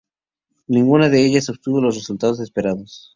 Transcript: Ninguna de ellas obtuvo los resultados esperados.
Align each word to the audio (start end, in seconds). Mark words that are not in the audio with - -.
Ninguna 0.67 1.09
de 1.09 1.23
ellas 1.27 1.49
obtuvo 1.49 1.79
los 1.79 1.93
resultados 1.93 2.39
esperados. 2.39 3.09